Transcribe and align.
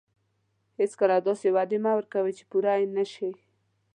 هیڅکله 0.79 1.17
داسې 1.27 1.47
وعدې 1.55 1.77
مه 1.83 1.91
ورکوئ 1.95 2.33
چې 2.37 2.43
پوره 2.49 2.73
یې 2.79 2.87
نه 2.97 3.03
شئ. 3.13 3.31